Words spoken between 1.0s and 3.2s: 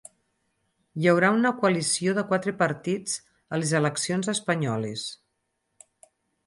Hi haurà una coalició de quatre partits